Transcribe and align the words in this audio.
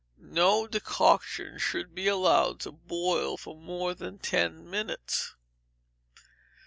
No 0.17 0.65
decoction 0.65 1.59
should 1.59 1.93
be 1.93 2.07
allowed 2.07 2.59
to 2.61 2.71
boil 2.71 3.37
for 3.37 3.55
more 3.55 3.93
than 3.93 4.17
ten 4.17 4.67
minutes. 4.67 5.35